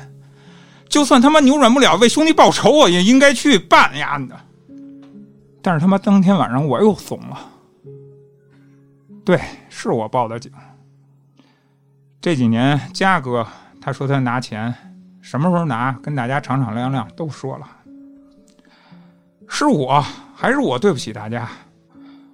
[0.91, 4.21] 就算他妈扭转不了，为兄弟报仇，我也应该去办呀。
[5.61, 7.39] 但是他妈当天晚上我又怂了。
[9.23, 10.51] 对，是我报的警。
[12.19, 13.47] 这几年，嘉哥
[13.79, 14.75] 他说他拿钱，
[15.21, 17.65] 什么时候拿，跟大家敞敞亮亮都说了。
[19.47, 20.03] 是我
[20.35, 21.47] 还是我对不起大家？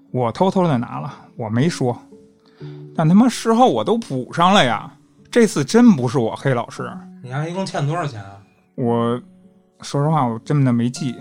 [0.10, 1.96] 我偷偷的拿了，我没说。
[2.96, 4.92] 但他妈事后我都补上了呀。
[5.30, 6.92] 这次真不是我黑老师，
[7.22, 8.37] 你丫一共欠多少钱啊？
[8.78, 9.20] 我
[9.82, 11.16] 说实话，我真的没记。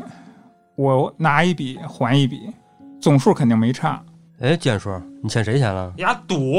[0.74, 2.52] 我拿一笔还一笔，
[3.00, 4.04] 总数肯定没差。
[4.40, 4.90] 哎，建叔，
[5.22, 5.90] 你欠谁钱了？
[5.96, 6.58] 丫赌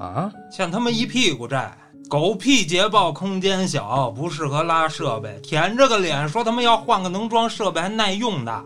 [0.00, 0.28] 啊？
[0.50, 1.72] 欠他妈一屁股债，
[2.08, 8.64] 狗屁捷豹空间小，不适合拉设备，舔着个脸说他妈要换个能装设备还耐用的，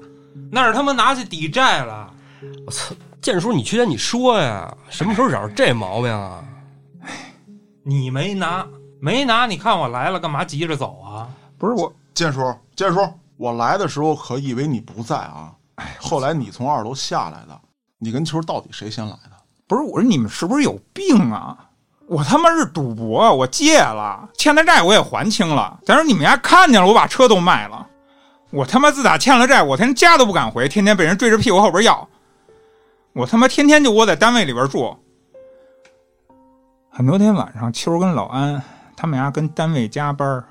[0.51, 2.11] 那是他妈拿去抵债了。
[2.65, 6.43] 我操，建叔，你去年你说呀，什么时候找着这毛病啊？
[7.83, 8.67] 你没拿，
[8.99, 11.29] 没拿，你看我来了，干嘛急着走啊？
[11.59, 13.01] 不是我，建叔，建叔，
[13.37, 15.53] 我来的时候可以为你不在啊。
[15.99, 17.61] 后来你从二楼下来的，
[17.99, 19.33] 你跟秋到底谁先来的？
[19.67, 21.59] 不是，我说你们是不是有病啊？
[22.09, 25.79] 我他妈是赌博，我借了，欠的债我也还清了。
[25.85, 27.87] 咱说你们家看见了，我把车都卖了。
[28.51, 32.09] 我他妈自打欠了债，我连家都不敢回，天天被人追着屁股后边要。
[33.13, 34.97] 我他妈天天就窝在单位里边住。
[36.91, 38.63] 很多天晚上，秋跟老安
[38.97, 40.45] 他们家跟单位加班。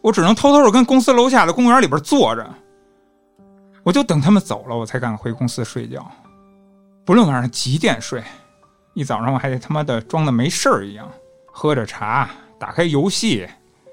[0.00, 2.48] 我只能偷偷的跟公司楼下的公园里边坐着，
[3.82, 6.06] 我就等他们走了，我才敢回公司睡觉。
[7.04, 8.22] 不论晚上几点睡，
[8.94, 11.08] 一早上我还得他妈的装的没事儿一样，
[11.46, 13.48] 喝着茶，打开游戏。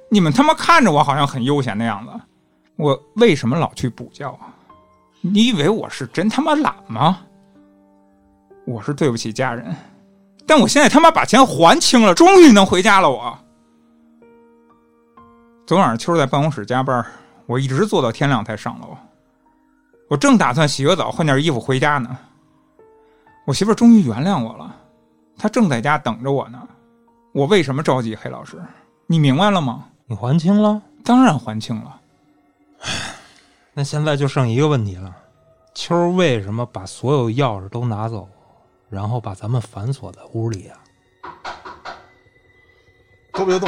[0.09, 2.11] 你们他妈看着我好像很悠闲的样子，
[2.75, 4.53] 我为什么老去补觉啊？
[5.21, 7.21] 你以为我是真他妈懒吗？
[8.67, 9.75] 我是对不起家人，
[10.45, 13.09] 但我现在他妈把钱还清了，终于能回家了。
[13.09, 13.37] 我。
[15.65, 17.03] 昨晚上秋儿在办公室加班，
[17.47, 18.95] 我一直坐到天亮才上楼。
[20.07, 22.15] 我正打算洗个澡换件衣服回家呢，
[23.47, 24.75] 我媳妇终于原谅我了，
[25.35, 26.61] 她正在家等着我呢。
[27.33, 28.15] 我为什么着急？
[28.15, 28.61] 黑老师，
[29.07, 29.85] 你明白了吗？
[30.05, 30.79] 你还清了？
[31.03, 31.99] 当然还清了。
[33.73, 35.15] 那现在就剩一个问题了：
[35.73, 38.29] 秋儿为什么把所有钥匙都拿走，
[38.87, 40.77] 然后把咱们反锁在屋里啊？
[43.33, 43.67] 都别动，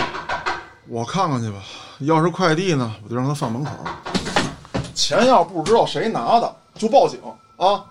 [0.88, 1.58] 我看看去吧。
[2.00, 3.72] 要是快递呢，我就让他放门口。
[4.94, 7.20] 钱要不知道谁拿的，就报警
[7.58, 7.86] 啊！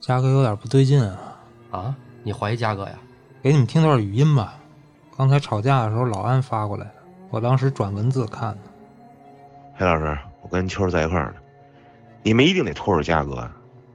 [0.00, 1.18] 嘉哥有点不对劲啊！
[1.70, 2.94] 啊，你怀疑嘉哥呀？
[3.42, 4.54] 给你们听段语音吧。
[5.16, 6.94] 刚才吵架的时候，老安发过来的，
[7.30, 8.58] 我当时转文字看的。
[9.76, 11.34] 黑老师，我跟秋儿在一块儿呢，
[12.22, 13.50] 你们一定得拖着嘉哥。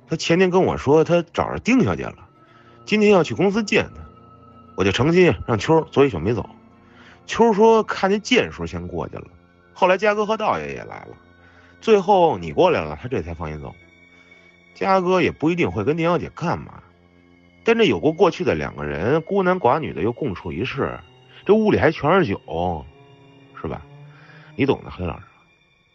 [0.08, 2.25] 他前天跟我说他找着丁小姐了。
[2.86, 4.02] 今天要去公司见他，
[4.76, 6.48] 我就诚心让秋坐一宿没走。
[7.26, 9.26] 秋说看见剑叔先过去了，
[9.74, 11.18] 后来嘉哥和道爷也来了，
[11.82, 13.74] 最后你过来了，他这才放心走。
[14.76, 16.84] 嘉哥也不一定会跟丁小姐干嘛，
[17.64, 21.00] 但这有过过去的两个人，孤男寡女的又共处一室，
[21.44, 22.86] 这屋里还全是酒，
[23.60, 23.82] 是吧？
[24.56, 25.24] 你懂的，黑老师，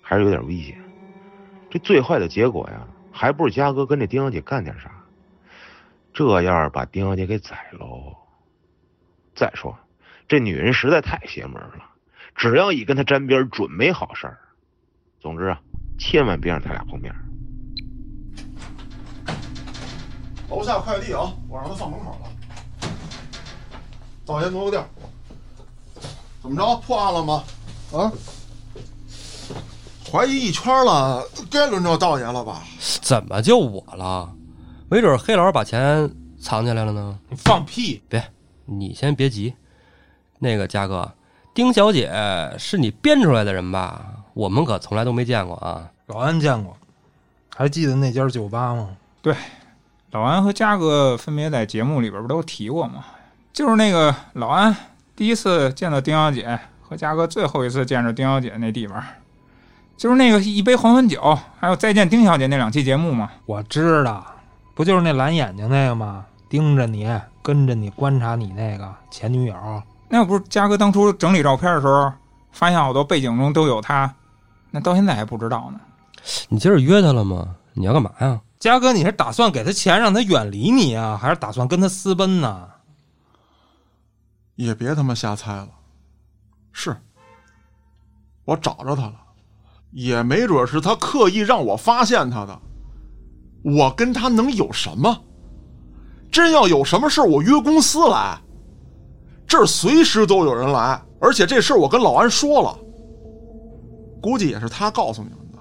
[0.03, 0.77] 还是有点危险。
[1.71, 4.91] 这最坏的结果呀，还不是嘉哥跟这丁小姐干点啥？
[6.13, 8.17] 这要是把丁小姐给宰喽！
[9.35, 9.75] 再说，
[10.29, 11.85] 这女人实在太邪门了，
[12.35, 14.39] 只要一跟她沾边，准没好事儿。
[15.21, 15.61] 总之啊，
[15.99, 17.15] 千万别让他俩碰面。
[20.51, 22.89] 楼下快递啊，我让他放门口了。
[24.27, 24.85] 道爷挪个地儿。
[26.43, 27.45] 怎么着，破案了吗？
[27.93, 28.11] 啊？
[30.11, 32.63] 怀疑一圈了，该轮着道爷了吧？
[33.01, 34.35] 怎么就我了？
[34.91, 37.17] 没准黑老师把钱藏起来了呢。
[37.29, 38.03] 你放屁！
[38.09, 38.25] 别，
[38.65, 39.55] 你先别急。
[40.41, 41.13] 那个嘉哥，
[41.55, 42.11] 丁小姐
[42.59, 44.05] 是你编出来的人吧？
[44.35, 45.89] 我们可从来都没见过啊。
[46.07, 46.77] 老安见过，
[47.55, 48.89] 还记得那家酒吧吗？
[49.23, 49.33] 对，
[50.11, 53.05] 老安和嘉哥分别在节目里边不都提过吗？
[53.53, 54.75] 就是那个老安
[55.15, 59.01] 第一次见到丁小姐，和嘉哥最后一次见着丁小姐那地方，
[59.97, 63.31] 就是那个一杯黄昏酒，还有再见丁小姐那两期节目吗？
[63.47, 64.27] 我知道。
[64.81, 66.25] 不就是那蓝眼睛那个吗？
[66.49, 67.07] 盯着你，
[67.43, 69.55] 跟着你，观察你那个前女友。
[70.09, 72.11] 那不是嘉哥当初整理照片的时候，
[72.51, 74.11] 发现好多背景中都有他，
[74.71, 75.79] 那到现在还不知道呢。
[76.49, 77.57] 你今儿约他了吗？
[77.75, 78.41] 你要干嘛呀？
[78.59, 82.67] 嘉哥，你是打算给他钱让他远离你啊，还是打算跟他私奔呢？
[84.55, 85.69] 也别他妈瞎猜了。
[86.73, 86.97] 是，
[88.47, 89.17] 我找着他了，
[89.91, 92.59] 也没准是他刻意让我发现他的。
[93.63, 95.25] 我跟他能有什么？
[96.31, 98.39] 真要有什么事我约公司来，
[99.47, 102.79] 这儿随时都有人来，而且这事儿我跟老安说了，
[104.23, 105.59] 估计也是他告诉你们的，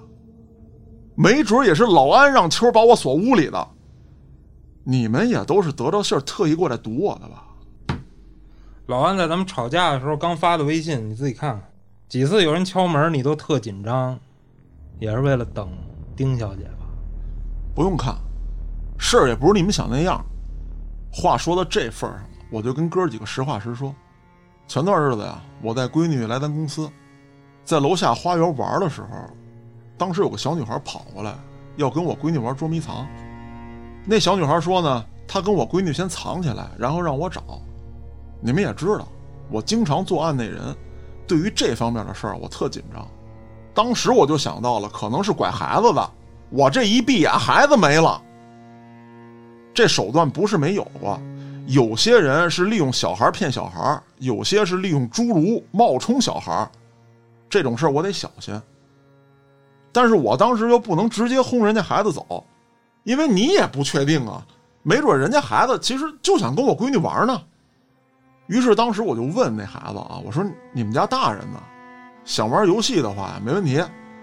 [1.16, 3.68] 没准也是老安让秋把我锁屋里的。
[4.84, 7.98] 你们也都是得着信儿特意过来堵我的吧？
[8.86, 11.72] 老安在咱们吵架的时候刚发的微信，你自己看看，
[12.08, 14.18] 几次有人敲门，你都特紧张，
[15.00, 15.68] 也是为了等
[16.16, 16.70] 丁小姐？
[17.74, 18.14] 不用看，
[18.98, 20.24] 事儿也不是你们想那样。
[21.12, 23.94] 话说到这份儿上了，我就跟哥几个实话实说。
[24.68, 26.88] 前段日子呀，我带闺女来咱公司，
[27.64, 29.08] 在楼下花园玩的时候，
[29.98, 31.34] 当时有个小女孩跑过来，
[31.76, 33.06] 要跟我闺女玩捉迷藏。
[34.04, 37.42] 那小女孩说呢，她跟我闺女先藏起来，然后让我找。
[38.40, 39.08] 你们也知道，
[39.50, 40.76] 我经常作案那人，
[41.26, 43.06] 对于这方面的事儿我特紧张。
[43.74, 46.10] 当时我就想到了，可能是拐孩子的。
[46.50, 48.20] 我这一闭眼，孩子没了。
[49.72, 51.18] 这手段不是没有过，
[51.66, 56.68] 有些人是利用小孩骗小孩，有些是利用侏儒冒充小孩，
[57.48, 58.60] 这种事儿我得小心。
[59.92, 62.44] 但是我当时又不能直接轰人家孩子走，
[63.04, 64.44] 因为你也不确定啊，
[64.82, 67.40] 没准人家孩子其实就想跟我闺女玩呢。
[68.48, 71.62] 于是当时我就问那孩子啊，我说你们家大人呢，
[72.24, 73.80] 想玩游戏的话，没问题。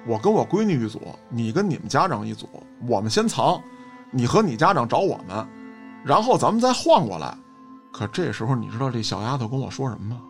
[0.07, 2.47] 我跟我闺女一组，你跟你们家长一组，
[2.87, 3.61] 我们先藏，
[4.09, 5.45] 你和你家长找我们，
[6.05, 7.37] 然后咱们再换过来。
[7.91, 10.21] 可这时候你知道这小丫头跟我说什么吗？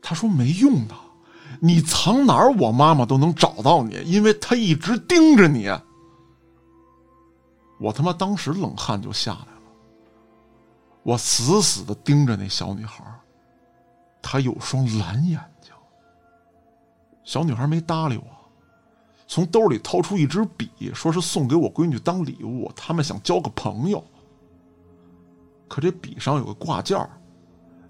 [0.00, 0.94] 她说没用的，
[1.60, 5.68] 你藏哪儿我妈妈都能找到你，因为她一直盯着你。
[7.80, 9.62] 我他妈当时冷汗就下来了，
[11.02, 13.04] 我死死的盯着那小女孩，
[14.22, 15.72] 她有双蓝眼睛。
[17.24, 18.24] 小女孩没搭理我。
[19.34, 24.04] 从兜里掏出一支笔，说是送给我闺女当礼物，他们想交个朋友。
[25.66, 26.98] 可这笔上有个挂件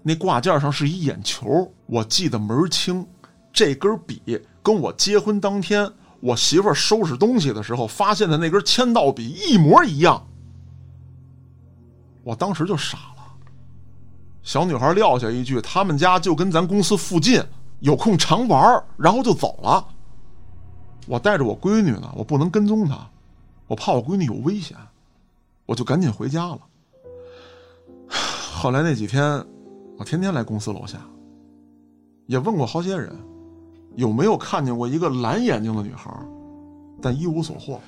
[0.01, 3.05] 那挂件上是一眼球，我记得门清。
[3.51, 4.21] 这根笔
[4.61, 10.25] 跟我结婚当天我媳妇收拾东西的时候发现的那根签到笔一模一样。
[12.23, 13.23] 我当时就傻了。
[14.43, 17.43] 小女孩撂下一句：“他们家就跟咱公司附近，
[17.81, 19.85] 有空常玩。”然后就走了。
[21.07, 23.07] 我带着我闺女呢，我不能跟踪她，
[23.67, 24.77] 我怕我闺女有危险，
[25.65, 26.59] 我就赶紧回家了。
[28.07, 29.43] 后来那几天，
[29.97, 30.99] 我天天来公司楼下，
[32.27, 33.13] 也问过好些人，
[33.95, 36.09] 有没有看见过一个蓝眼睛的女孩，
[37.01, 37.79] 但一无所获。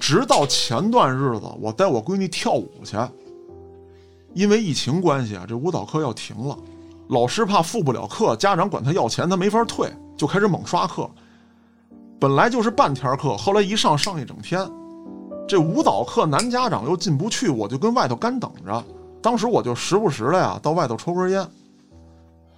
[0.00, 2.96] 直到前段日子，我带我闺女跳舞去，
[4.32, 6.56] 因为疫情关系啊，这舞蹈课要停了，
[7.08, 11.10] 老师怕付不了课，家长管他要钱，他没法退，就开始猛刷课。
[12.18, 14.66] 本来就是半天课，后来一上上一整天，
[15.46, 18.84] 这舞蹈课男家长又进不去，我就跟外头干等着。
[19.22, 21.46] 当时我就时不时的呀到外头抽根烟。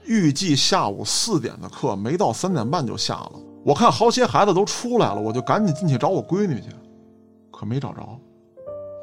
[0.05, 3.33] 预计下午四点的课，没到三点半就下了。
[3.65, 6.69] 我看好些孩子都出来了，我就赶紧进去找我闺女去，
[7.51, 8.01] 可没找着。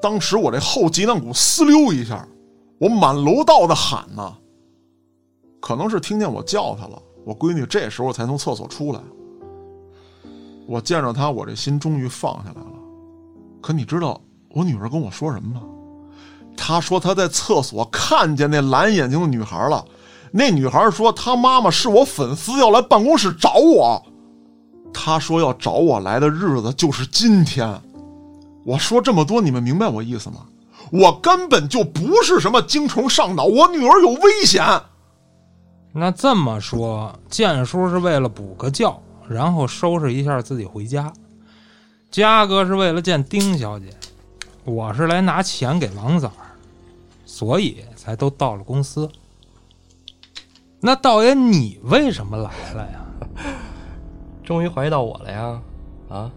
[0.02, 2.28] 当时我这后脊梁骨嘶溜一下，
[2.80, 4.36] 我满楼道的喊呢。
[5.60, 9.00] 可能是听见我叫她了，我闺女这时候才从厕所出来。
[10.66, 12.72] 我见着他，我这心终于放下来了。
[13.62, 15.62] 可你知道我女儿跟我说什么吗？
[16.58, 19.84] 她说她在厕所看见那蓝眼睛的女孩了。
[20.32, 24.02] 那女孩说她妈妈是我粉丝，要来办公室找我。
[24.94, 27.82] 她说要找我来的日子就是今天。
[28.66, 30.38] 我说这么多，你们明白我意思吗？
[30.92, 34.64] 我根本就不是什么精虫上脑，我女儿有危险。
[35.92, 39.02] 那这么说，建叔是为了补个觉。
[39.28, 41.12] 然后收拾一下自己回家，
[42.12, 43.90] 嘉哥是为了见丁小姐，
[44.64, 46.56] 我是来拿钱给王三儿，
[47.26, 49.10] 所以才都到了公司。
[50.80, 53.06] 那道爷，你为什么来了呀？
[54.44, 55.62] 终于怀疑到我了呀？
[56.10, 56.32] 啊？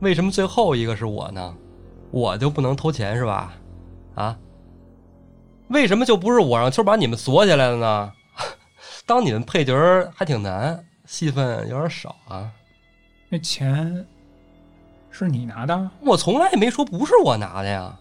[0.00, 1.54] 为什么最后一个是我呢？
[2.12, 3.54] 我就不能偷钱是吧？
[4.14, 4.38] 啊？
[5.68, 8.12] 为什么就不是我让秋把你们锁起来了呢？
[9.06, 9.74] 当你们配角
[10.14, 10.84] 还挺难。
[11.12, 12.50] 戏份有点少啊，
[13.28, 14.06] 那钱
[15.10, 15.90] 是你拿的？
[16.00, 17.94] 我从来也没说不是我拿的呀，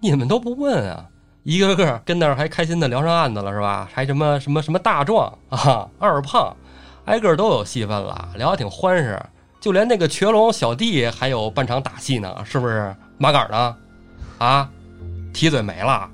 [0.00, 1.06] 你们都不问啊，
[1.44, 3.88] 一个个跟那儿还开心的聊上案子了是吧？
[3.94, 6.56] 还什么什么什么大壮啊，二胖，
[7.04, 9.16] 挨个都有戏份了，聊得挺欢实，
[9.60, 12.92] 就连那个瘸龙小弟还有半场打戏呢，是不是？
[13.16, 13.76] 麻杆呢？
[14.38, 14.68] 啊，
[15.32, 16.10] 提嘴没了。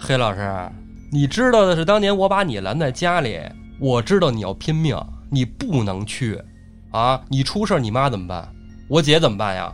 [0.00, 0.68] 黑老师，
[1.12, 3.40] 你知道的是，当年我把你拦在家里，
[3.78, 5.00] 我知道你要拼命。
[5.30, 6.42] 你不能去
[6.90, 7.22] 啊！
[7.28, 8.52] 你出事儿你妈怎么办？
[8.88, 9.72] 我姐怎么办呀？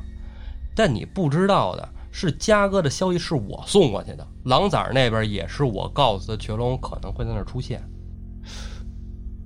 [0.75, 7.83] 但你不知道的是，嘉哥的消息是我送过去的，狼崽儿那边也是我告诉他瘸龙可能会在那儿出现。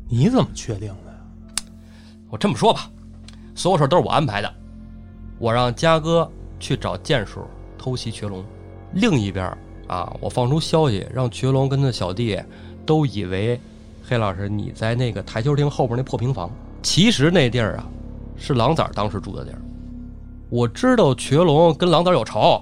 [0.08, 1.18] 你怎么确定的呀？
[2.28, 2.90] 我这么说吧，
[3.54, 4.54] 所有事儿都是我安排的。
[5.38, 7.40] 我让嘉哥去找剑叔
[7.78, 8.44] 偷袭瘸龙，
[8.92, 9.56] 另一边
[9.86, 12.40] 啊，我放出消息让瘸龙跟他小弟
[12.84, 13.60] 都以为
[14.10, 16.50] 黑老师你在那个台球厅后边那破平房，
[16.82, 17.86] 其实那地儿啊
[18.36, 19.62] 是狼崽当时住的地儿。
[20.48, 22.60] 我知道瘸龙跟狼崽有仇，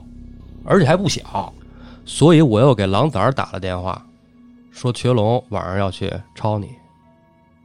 [0.62, 1.51] 而且还不小，
[2.05, 4.05] 所以我又给狼崽打了电话，
[4.70, 6.68] 说瘸龙晚上要去抄你。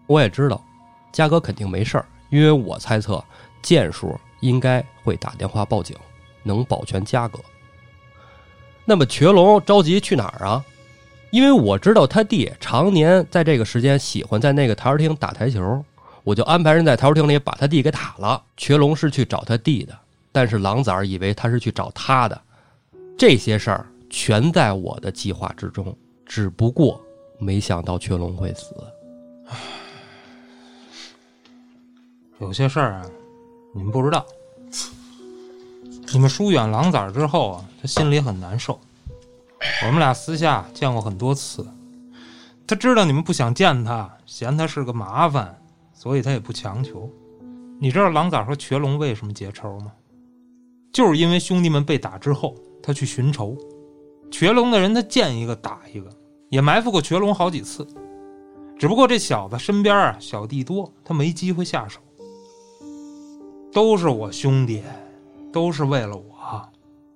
[0.07, 0.63] 我也知道，
[1.11, 3.21] 嘉哥肯定没事儿，因为我猜测
[3.61, 5.93] 剑叔应该会打电话报警，
[6.41, 7.37] 能保全嘉哥。
[8.85, 10.63] 那么瘸龙着急去哪儿啊？
[11.33, 15.83] 因为我知道他弟常年在这个时间喜欢在那个台球厅打台球，
[16.23, 18.39] 我就安排人在台球厅里把他弟给打了。
[18.55, 19.97] 瘸龙是去找他弟的，
[20.31, 22.39] 但是狼崽儿以为他是去找他的。
[23.17, 27.01] 这些事儿全在我的计划之中，只不过
[27.39, 28.75] 没想到瘸龙会死。
[32.37, 33.05] 有些事儿啊，
[33.73, 34.23] 你们不知道。
[36.13, 38.79] 你们疏远狼崽儿之后啊，他心里很难受。
[39.81, 41.67] 我们俩私下见过很多次，
[42.65, 45.59] 他知道你们不想见他，嫌他是个麻烦，
[45.93, 47.09] 所以他也不强求。
[47.79, 49.91] 你知道狼崽和瘸龙为什么结仇吗？
[50.93, 53.57] 就是因为兄弟们被打之后，他去寻仇。
[54.31, 56.09] 瘸龙的人他见一个打一个，
[56.49, 57.85] 也埋伏过瘸龙好几次。
[58.79, 61.99] 只不过这小子身边啊小弟多，他没机会下手。
[63.73, 64.81] 都是我兄弟，
[65.51, 66.69] 都是为了我，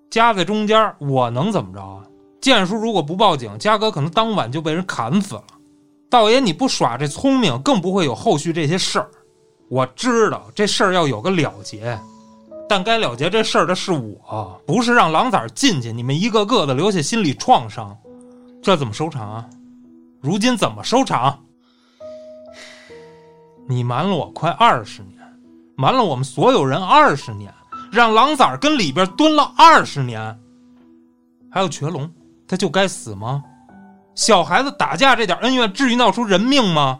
[0.10, 2.04] 夹在中间，我能怎么着啊？
[2.42, 5.44] 剑叔如果不报警，嘉哥可能当晚就被人砍死了。
[6.10, 9.10] 道爷你不耍这聪明，更不会有后续这些事儿。
[9.70, 12.00] 我知道这事儿要有个了结，
[12.70, 17.98] 但该了结这事儿的是我，不是让狼崽进去，你们一个个的留下心理创伤，
[18.62, 19.46] 这怎么收场啊？
[20.22, 21.38] 如今怎么收场？
[23.68, 25.18] 你瞒了我快二十年。
[25.76, 27.54] 瞒了我们所有人二十年，
[27.92, 30.36] 让狼崽跟里边蹲了二十年，
[31.52, 32.10] 还有瘸龙，
[32.48, 33.44] 他就该死吗？
[34.16, 37.00] 小孩子打架这点恩怨，至于闹出人命吗？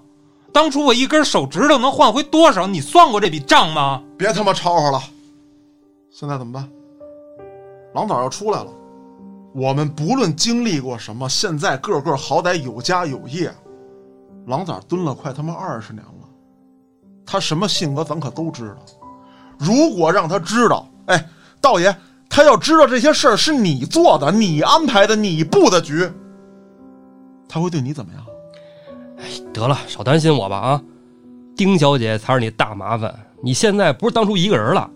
[0.54, 2.68] 当初我一根手指头能换回多少？
[2.68, 4.04] 你算过这笔账吗？
[4.18, 5.02] 别他妈吵吵了！
[6.12, 6.70] 现在怎么办？
[7.94, 8.72] 狼崽要出来了，
[9.54, 13.52] 我们不论经历过什么，现在个个好歹有家有业。
[14.46, 16.12] 狼崽蹲了快他妈二十年了。
[17.26, 18.78] 他什么性格，咱可都知道。
[19.58, 21.30] 如果让他知道，哎，
[21.60, 21.96] 道爷，
[22.38, 26.08] 他要知道这些事儿是你做的，你安排的，你布的局，
[27.50, 28.24] 他会对你怎么样？
[29.18, 30.82] 哎，得了，少担心我吧啊！
[31.56, 33.12] 丁小姐才是你大麻烦，
[33.42, 34.88] 你现在不是当初一个人了，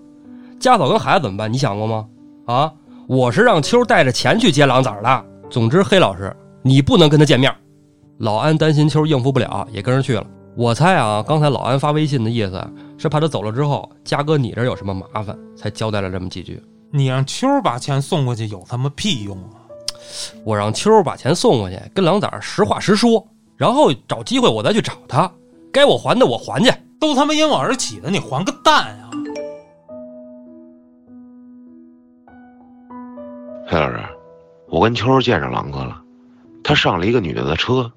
[0.60, 1.52] 家嫂跟孩子怎么办？
[1.52, 2.08] 你想过吗？
[2.46, 2.72] 啊，
[3.08, 5.26] 我是让秋带着钱去接狼崽的。
[5.50, 6.32] 总之，黑老师，
[6.62, 7.52] 你不能跟他见面。
[8.20, 10.24] 老安担心秋应付不了，也跟着去了。
[10.56, 12.64] 我猜啊，刚才老安发微信的意思
[13.00, 16.62] 是怕他走了之后，嘉哥你这有什么麻烦，才交代了这么几句。
[16.92, 19.64] 你让秋把钱送过去有他妈屁用啊！
[20.44, 23.26] 我让秋把钱送过去，跟狼崽实话实说，
[23.56, 25.32] 然后找机会我再去找他，
[25.72, 26.72] 该我还的我还去。
[27.00, 29.10] 都他妈因我而起的，你还个蛋啊！
[33.66, 34.04] 黑老师，
[34.68, 36.02] 我跟秋见着狼哥了，
[36.64, 37.92] 他上了一个女的的车。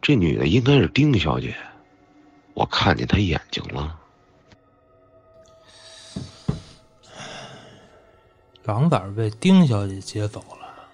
[0.00, 1.54] 这女的应该是丁小姐，
[2.52, 3.96] 我看见她眼睛了。
[8.64, 10.86] 狼崽被丁小姐接走了，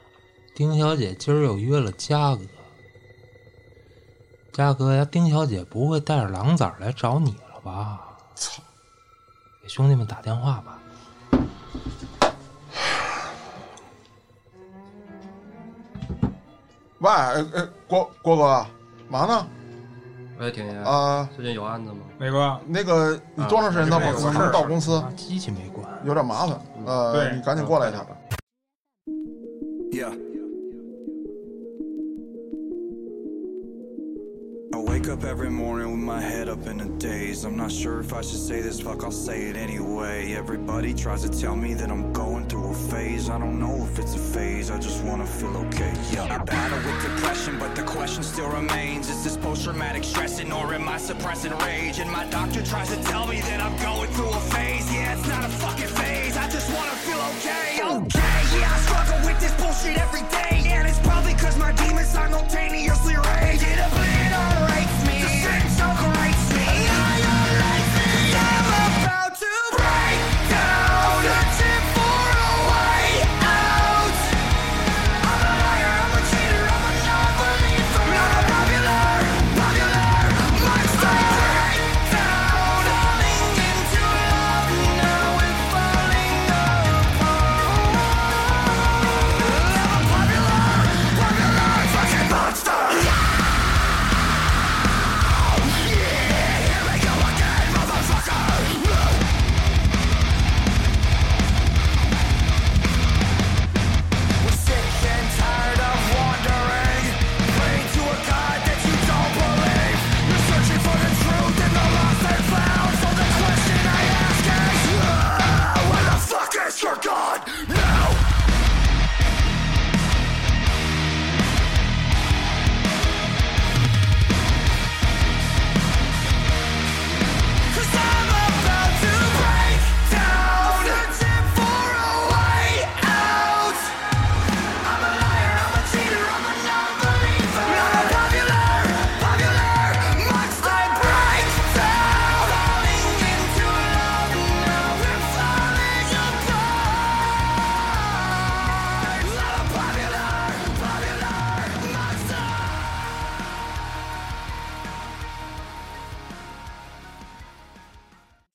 [0.56, 2.42] 丁小姐今儿又约了嘉哥。
[4.52, 8.00] 嘉哥呀，丁小姐不会带着狼崽来找你了吧？
[8.34, 8.60] 操！
[9.62, 10.80] 给兄弟们打电话吧。
[16.98, 18.66] 喂，哎，郭郭哥。
[19.08, 19.46] 嘛呢？
[20.40, 21.98] 喂，婷婷啊，最近有案子吗？
[22.18, 24.50] 美国，那个你多长时间到公司？
[24.50, 25.04] 到公司？
[25.14, 26.58] 机器没关，有点麻烦。
[26.86, 28.06] 呃，你赶紧过来一趟。
[34.86, 37.44] wake up every morning my head up in a daze.
[37.44, 40.34] I'm not sure if I should say this, fuck, I'll say it anyway.
[40.34, 43.30] Everybody tries to tell me that I'm going through a phase.
[43.30, 45.94] I don't know if it's a phase, I just wanna feel okay.
[46.10, 50.50] Yeah, I battle with depression, but the question still remains Is this post traumatic stressing,
[50.52, 52.00] or am I suppressing rage?
[52.00, 54.92] And my doctor tries to tell me that I'm going through a phase.
[54.92, 57.68] Yeah, it's not a fucking phase, I just wanna feel okay.
[57.98, 60.56] Okay, yeah, I struggle with this bullshit every day.
[60.74, 63.62] And it's probably cause my demons simultaneously rage.
[63.62, 64.79] It obliterates.